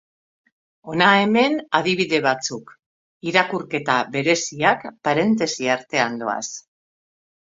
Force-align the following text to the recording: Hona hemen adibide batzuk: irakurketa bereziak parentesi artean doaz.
Hona 0.91 1.07
hemen 1.23 1.57
adibide 1.79 2.21
batzuk: 2.25 2.73
irakurketa 3.31 3.97
bereziak 4.15 4.87
parentesi 5.09 5.69
artean 5.75 6.17
doaz. 6.23 6.43